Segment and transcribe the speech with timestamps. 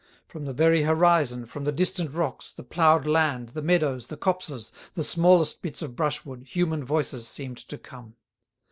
[0.27, 4.71] From the very horizon, from the distant rocks, the ploughed land, the meadows, the copses,
[4.95, 8.15] the smallest bits of brushwood, human voices seemed to come.